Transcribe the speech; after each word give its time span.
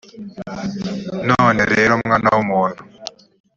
none 1.29 1.61
rero 1.73 1.93
mwana 2.03 2.27
w 2.35 2.37
umuntu 2.43 2.81